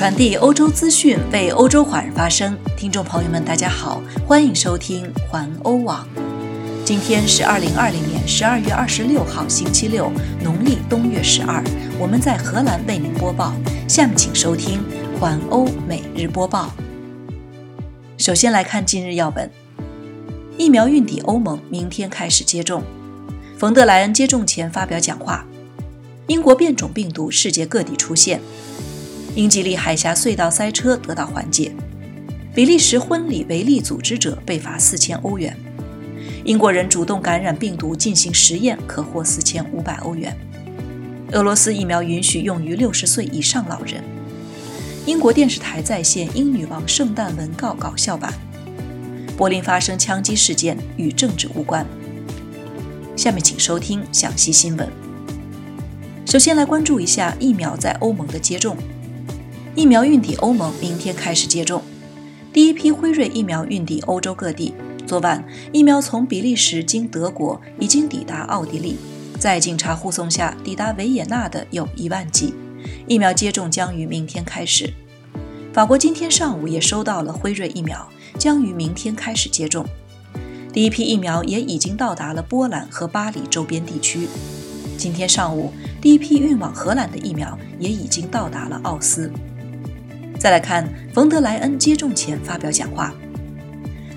[0.00, 2.56] 传递欧洲资讯，为欧洲华人发声。
[2.74, 6.08] 听众朋友们，大家好，欢迎收听环欧网。
[6.86, 10.10] 今天是二零二零年十二月二十六号，星期六，
[10.42, 11.62] 农历冬月十二。
[11.98, 13.52] 我们在荷兰为您播报。
[13.86, 14.82] 下面请收听
[15.20, 16.72] 环欧每日播报。
[18.16, 19.50] 首先来看今日要闻：
[20.56, 22.82] 疫苗运抵欧盟，明天开始接种。
[23.58, 25.44] 冯德莱恩接种前发表讲话。
[26.26, 28.40] 英国变种病毒世界各地出现。
[29.36, 31.72] 英吉利海峡隧道塞车得到缓解，
[32.52, 35.56] 比利时婚礼违例组织者被罚四千欧元，
[36.44, 40.36] 英国人主动感染病毒进行实验可获四千五百欧元，
[41.30, 44.02] 俄罗斯疫苗允许用于六十岁以上老人，
[45.06, 48.34] 英国电视台在线英女王圣诞文告搞笑版，
[49.36, 51.86] 柏林发生枪击事件与政治无关。
[53.16, 54.88] 下面请收听详细新闻。
[56.26, 58.76] 首先来关注一下疫苗在欧盟的接种。
[59.76, 61.80] 疫苗运抵欧盟，明天开始接种。
[62.52, 64.74] 第一批辉瑞疫苗运抵欧洲各地。
[65.06, 68.96] 昨晚，疫苗从比利时经德国已经抵达奥地利，
[69.38, 72.52] 在警察护送下抵达维也纳的有一万剂。
[73.06, 74.92] 疫苗接种将于明天开始。
[75.72, 79.86] 法国今天上午也收到了辉瑞疫苗，将于明天开始接种。
[80.72, 84.26] 第一批疫苗也已经到达了波兰和巴黎周边地区。
[84.98, 89.30] 今天上午，第一批运往荷兰的疫苗也已经到达了奥斯。
[90.40, 93.12] 再来看冯德莱恩接种前发表讲话，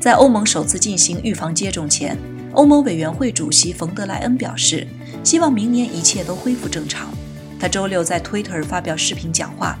[0.00, 2.18] 在欧盟首次进行预防接种前，
[2.54, 4.84] 欧盟委员会主席冯德莱恩表示，
[5.22, 7.08] 希望明年一切都恢复正常。
[7.60, 9.78] 他周六在 Twitter 发表视频讲话，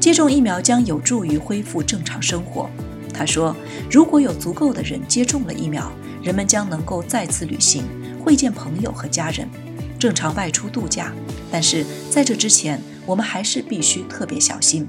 [0.00, 2.70] 接种疫苗将有助于恢复正常生活。
[3.12, 3.54] 他说，
[3.90, 7.84] 如果有足够的人接种了疫苗，人们将能够再次旅行、
[8.24, 9.46] 会见朋友和家人、
[9.98, 11.12] 正常外出度假。
[11.52, 14.88] 但是在这之前，我们还是必须特别小心。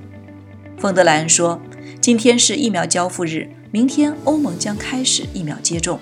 [0.77, 1.59] 冯德莱恩说
[2.01, 5.97] ：“今天是疫苗交付日，明天欧盟将开始疫苗接种。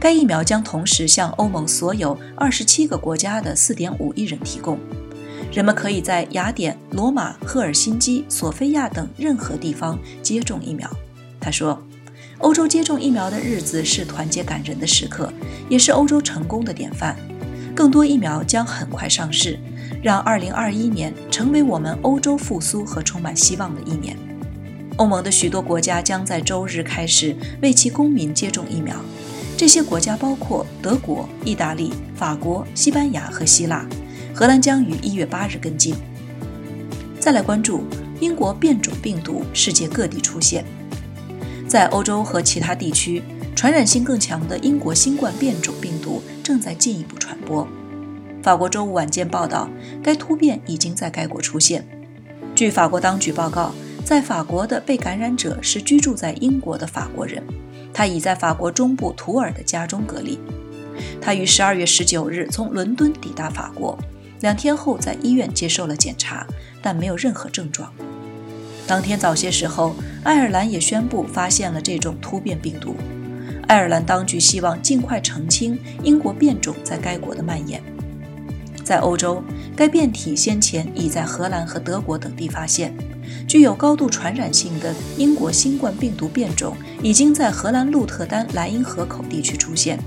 [0.00, 4.78] 该疫苗将同时向欧盟所有二十七个国家的四点五亿人提供。
[5.52, 10.90] 人们可以在雅典、罗马、赫尔辛基、索菲亚等任何地方接种疫苗。”
[11.40, 11.80] 他说
[12.38, 15.32] ：“欧洲接种疫苗的日子是团结感人的时刻，
[15.68, 17.16] 也是欧洲成功的典范。
[17.76, 19.56] 更多疫苗将很快上市。”
[20.04, 24.14] 让2021年成为我们欧洲复苏和充满希望的一年。
[24.98, 28.94] 欧盟的许多国家将在周日开始为其公民接种疫苗，
[29.56, 33.86] 这些国家包括德国、意大利、法国、西班牙和希腊。
[34.34, 35.94] 荷兰将于1月8日跟进。
[37.18, 37.84] 再来关注
[38.20, 40.66] 英国变种病毒世界各地出现，
[41.66, 43.22] 在欧洲和其他地区，
[43.56, 47.66] 传染性更强的英国新冠变种病毒正在进一步传播。
[48.44, 49.70] 法国周五晚间报道，
[50.02, 51.82] 该突变已经在该国出现。
[52.54, 53.72] 据法国当局报告，
[54.04, 57.42] 在法国的被感染者是居住在英国的法国人，
[57.94, 60.38] 他已在法国中部图尔的家中隔离。
[61.22, 63.98] 他于十二月十九日从伦敦抵达法国，
[64.42, 66.46] 两天后在医院接受了检查，
[66.82, 67.90] 但没有任何症状。
[68.86, 72.94] 当天早些时候，爱尔兰也宣布发现了这种突变病毒。
[73.68, 77.82] 爱尔兰当局希望尽快澄清英国变种在该国的蔓延。
[78.84, 79.42] 在欧洲，
[79.74, 82.94] 该变体先前已在荷兰和德国等地发现。
[83.48, 89.98] 具有高度传染性的英国新冠病毒变种已经在荷兰鹿特丹莱茵河口地区出现，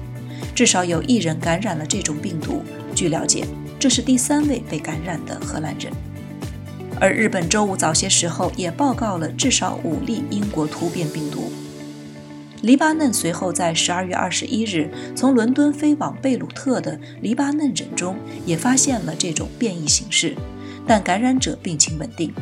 [0.54, 2.62] 至少有一人感染了这种病毒。
[2.94, 3.46] 据了解，
[3.80, 5.92] 这是第三位被感染的荷兰人。
[7.00, 11.52] 而日本周五早些时候也报告了至少五例英国突变病毒。
[12.64, 20.36] 黎巴嫩随后在十二月二十一日从伦敦飞往贝鲁特的黎巴嫩人中也发现了这种变异形式，
[20.88, 22.34] 但感染者病情稳定。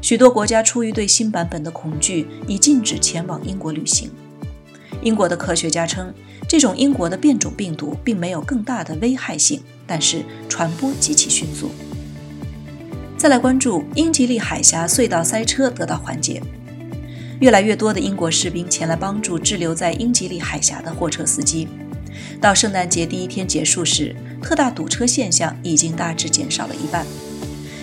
[0.00, 4.10] 许多国家出于对新版本的恐惧，已禁止前往英国旅行。
[5.02, 6.12] 英国的科学家称，
[6.48, 11.70] 这种英国的变种病毒并没有更大的危害性，但是传播极其迅速。
[13.16, 16.42] 再来关注英吉利海峡隧道塞车得到缓解。
[17.42, 21.66] 越来越多的英国士兵前来帮助滞留在英吉利海峡的货车司机。
[22.40, 27.04] 到圣诞节第一天结束时，特大堵车现象已经大致减少了一半。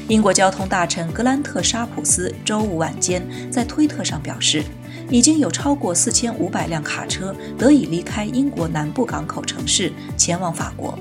[0.08, 3.22] 英国交通大臣格兰特·沙普斯周五晚间
[3.52, 4.64] 在推特上表示，
[5.10, 10.98] 已经有超过四千五百辆卡车得以离开英国南部港口城市，前往法国。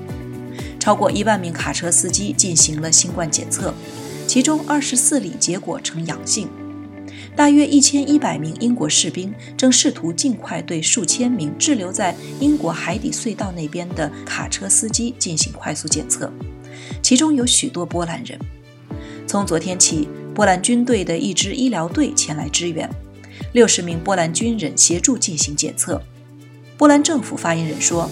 [0.77, 3.73] 超过一万名卡车司机进行了新冠检测，
[4.27, 6.49] 其中二十四例结果呈阳性。
[7.39, 16.29] 大约一千一百名英国士兵正试图尽快对数千名滞留在英国海底隧道那边的卡车司机进行快速检测，
[17.01, 18.37] 其中有许多波兰人。
[19.25, 22.89] 从昨天起，波兰军队的一支医疗队前来支援，
[23.53, 26.01] 六十名波兰军人协助进行检测。
[26.77, 28.11] 波兰政府发言人说，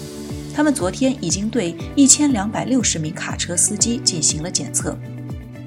[0.54, 4.98] 他们昨天已经对一千两百六十名卡车司机进行了检测。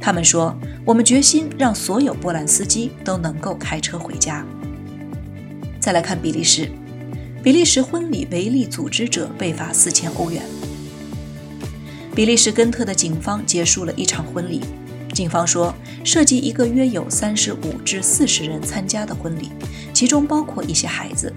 [0.02, 4.44] 他们说：“我们决心让所有波兰司机都能够开车回家。”
[5.80, 6.70] 再来看比利时，
[7.44, 10.42] 比利时婚礼违例组织者被罚四千欧元。
[12.16, 14.62] 比利时根特的警方结束了一场婚礼。
[15.14, 15.74] 警方说，
[16.04, 19.50] 涉及一个约有三十五至四十人参加的婚礼，
[19.94, 21.32] 其中包括一些孩子。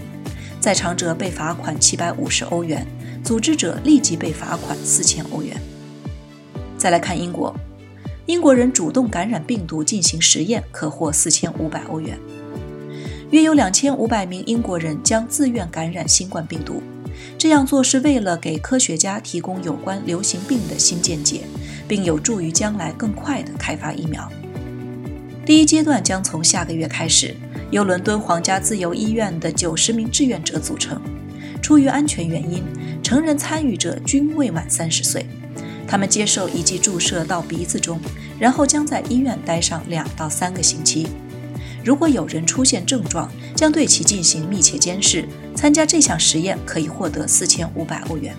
[0.59, 2.87] 在场者被罚款七百五十欧元，
[3.23, 5.55] 组织者立即被罚款四千欧元。
[6.79, 7.55] 再来看英国。
[8.27, 12.19] 英国人主动感染病毒进行实验，可获四千五百欧元。
[13.31, 16.83] 约有两千五百名英国人将自愿感染新冠病毒，
[17.37, 21.43] 这样做是为了给科学家提供有关流行病的新见解，
[21.87, 24.27] 并有助于将来更快地开发疫苗。
[25.45, 27.37] 第一阶段将从下个月开始，
[27.71, 30.99] 由伦敦皇家自由医院的九十名志愿者组成。
[31.61, 32.63] 出于安全原因，
[33.03, 35.27] 成人参与者均未满三十岁。
[35.87, 38.01] 他们接受一剂注射到鼻子中，
[38.39, 41.07] 然后将在医院待上两到三个星期。
[41.85, 45.29] 如果有人出现症状，将对其进行密切监视。
[45.55, 48.35] 参加这项实验可以获得四千五百欧元。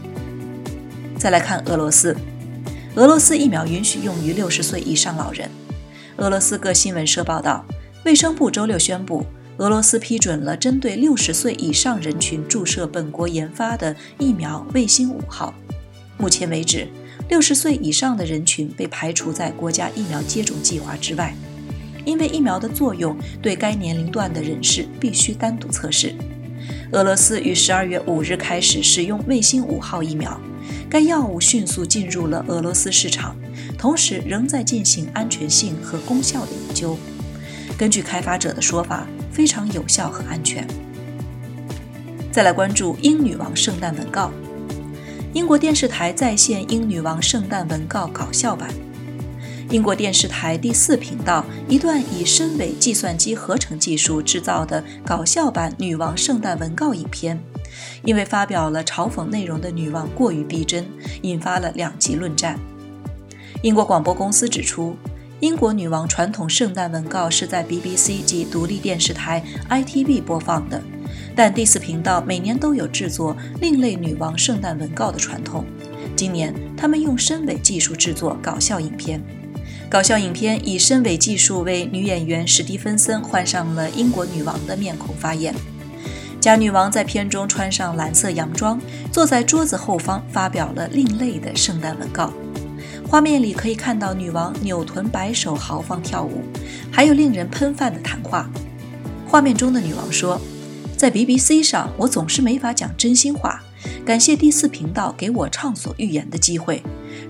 [1.17, 2.15] 再来看俄罗斯，
[2.95, 5.49] 俄罗斯疫苗允许用于六十岁以上老人。
[6.17, 7.65] 俄罗斯各新闻社报道，
[8.03, 9.25] 卫生部周六宣布，
[9.57, 15.53] 俄罗斯批准了针对六十岁以上人群注射本国研发的疫苗卫星五号。
[16.17, 16.87] 目前为止。
[17.27, 21.35] 六十岁以上的人群被排除在国家疫苗接种计划之外，
[22.05, 26.15] 因为疫苗的作用对该年龄段的人士必须单独测试。
[26.91, 30.39] 俄罗斯于十二月五日开始使用卫星五号疫苗，
[30.89, 33.35] 该药物迅速进入了俄罗斯市场，
[33.77, 36.97] 同时仍在进行安全性和功效的研究。
[37.75, 40.65] 根据开发者的说法，非常有效和安全。
[42.31, 44.31] 再来关注英女王圣诞文告。
[45.35, 48.69] 英国电视台再现英女王圣诞文告搞笑版。
[49.69, 57.37] 英国电视台第四频道一段以深伪计算机合成技术制造的搞笑版女王圣诞文告影片，
[58.05, 60.85] 因为发表了嘲讽内容的女王过于逼真，
[61.23, 62.57] 引发了两极论战。
[63.61, 64.95] 英国广播公司指出，
[65.41, 70.81] 英国女王传统圣诞文告是在 BBC 及独立电视台 ITV 播放的。
[71.35, 75.65] 但第四频道每年都有制作另类女王圣诞文告的传统。
[76.15, 79.21] 今年，他们用身伪技术制作搞笑影片。
[79.89, 85.53] 搞笑影片以身伪技术为女演员史蒂芬森换上了英国女王的面孔发言。
[86.39, 88.79] 假女王在片中穿上蓝色洋装，
[89.11, 92.31] 坐在桌子后方，发表了另类的圣诞文告。
[93.07, 96.41] 画面里可以看到女王扭臀摆手，豪放跳舞，
[96.89, 98.49] 还有令人喷饭的谈话。
[99.27, 100.39] 画面中的女王说。
[100.97, 103.61] 在 BBC 上，我总是没法讲真心话。
[104.05, 106.81] 感谢第四频道给我畅所欲言的机会，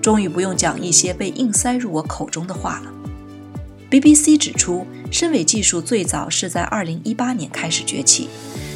[0.01, 2.94] 终于不用讲一些被硬塞入我口中的话了。
[3.89, 8.29] BBC 指出，深伪技术最早是在2018年开始崛起，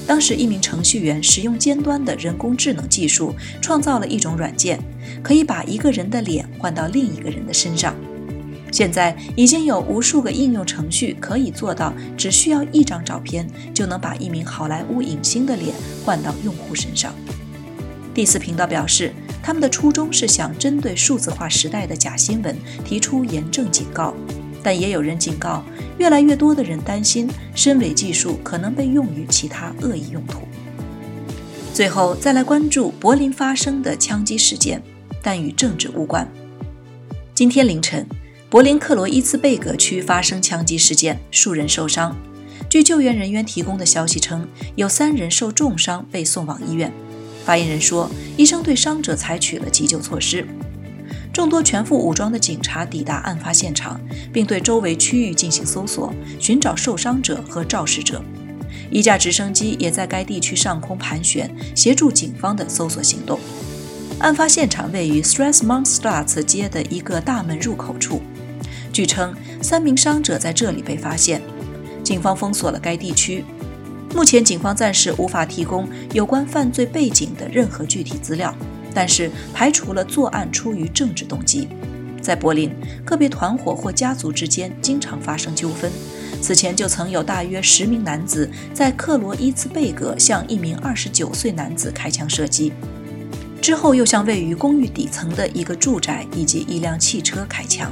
[0.07, 4.79] 当时一名程序员使用尖端的人工智能技术，创造了一种软件，
[5.21, 7.95] 可以把一个人的脸换到另一个人的身上。
[8.71, 15.73] 现在已经有无数个应用程序可以做到，只需要一张照片就能把一名好莱坞影星的脸
[16.05, 17.13] 换到用户身上。
[18.13, 22.55] 第四频道表示，他们的初衷是想针对数字化时代的假新闻
[22.85, 24.13] 提出严正警告，
[24.61, 25.63] 但也有人警告，
[25.97, 30.41] 越来越多的人担心深伪技术可能被用于其他恶意用途。
[31.73, 34.81] 最后再来关注柏林发生的枪击事件，
[35.23, 36.27] 但与政治无关。
[37.33, 38.05] 今天凌晨。
[38.49, 42.17] 柏林克罗伊茨贝格区发生枪击事件，数人受伤。
[42.67, 46.91] 据救援人员提供的消息称，有三人受重伤被送往医院。
[47.45, 50.47] 发言人说，医生对伤者采取了急救措施。
[51.31, 54.01] 众多全副武装的警察抵达案发现场，
[54.33, 58.19] 并对周围区域进行搜索，寻找受伤者和肇事者。
[58.89, 63.39] 一架直升机也在该地区上空盘旋，协助警方的搜索行动。
[64.17, 68.19] 案发现场位于 Stressmannstraße 街的一个大门入口处。
[68.91, 71.41] 据称，三名伤者在这里被发现。
[72.03, 73.43] 警方封锁了该地区。
[74.15, 78.53] 目前，警方暂时无法提供有关犯罪背景的任何具体资料，
[78.93, 81.67] 但是排除了作案出于政治动机。
[82.19, 82.71] 在柏林，
[83.05, 85.91] 个别团伙或家族之间经常发生纠纷。
[86.41, 92.73] 此前就曾有大约十名男子在克罗伊茨贝格向一名二十九岁男子开枪射击，
[93.61, 97.91] 之后又向位于公寓底层的一个住宅以及一辆汽车开枪。